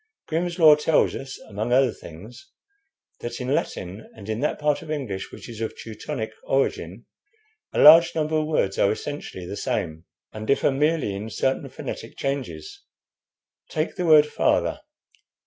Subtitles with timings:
[0.27, 2.47] 'Grimm's Law' tells us, among other things,
[3.19, 7.05] that in Latin and in that part of English which is of Teutonic origin,
[7.71, 12.17] a large number of words are essentially the same, and differ merely in certain phonetic
[12.17, 12.81] changes.
[13.69, 14.81] Take the word 'father.'